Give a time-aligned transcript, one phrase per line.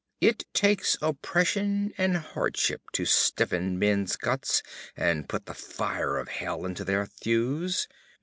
[0.19, 4.63] It takes oppression and hardship to stiffen men's guts
[4.97, 7.87] and put the fire of hell into their thews.